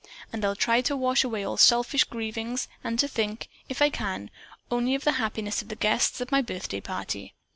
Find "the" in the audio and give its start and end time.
5.03-5.11, 5.67-5.75